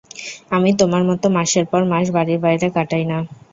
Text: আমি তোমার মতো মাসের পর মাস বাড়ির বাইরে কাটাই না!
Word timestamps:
আমি 0.51 0.69
তোমার 0.79 1.03
মতো 1.09 1.27
মাসের 1.37 1.65
পর 1.71 1.81
মাস 1.91 2.05
বাড়ির 2.15 2.39
বাইরে 2.45 2.67
কাটাই 2.75 3.05
না! 3.05 3.17